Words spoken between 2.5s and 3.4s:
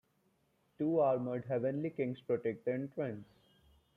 the entrance.